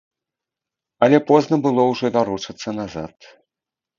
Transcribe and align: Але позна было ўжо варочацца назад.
Але 1.07 1.19
позна 1.29 1.55
было 1.67 1.85
ўжо 1.91 2.05
варочацца 2.15 2.69
назад. 2.81 3.17